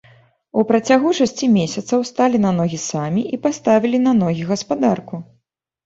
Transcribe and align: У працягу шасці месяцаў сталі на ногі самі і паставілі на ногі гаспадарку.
У 0.61 0.61
працягу 0.71 1.11
шасці 1.19 1.49
месяцаў 1.59 2.07
сталі 2.11 2.37
на 2.47 2.55
ногі 2.63 2.81
самі 2.89 3.21
і 3.35 3.43
паставілі 3.47 4.05
на 4.11 4.19
ногі 4.27 4.43
гаспадарку. 4.53 5.27